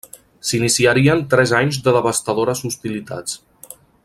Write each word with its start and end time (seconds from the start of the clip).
S'iniciarien 0.51 1.21
tres 1.35 1.53
anys 1.59 1.79
de 1.89 1.95
devastadores 1.99 2.67
hostilitats. 2.71 3.41